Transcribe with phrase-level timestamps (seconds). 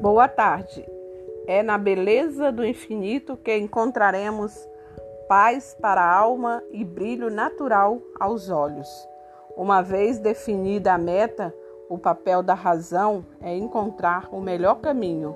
[0.00, 0.86] Boa tarde.
[1.46, 4.68] É na beleza do infinito que encontraremos
[5.28, 8.88] paz para a alma e brilho natural aos olhos.
[9.56, 11.54] Uma vez definida a meta,
[11.88, 15.34] o papel da razão é encontrar o melhor caminho.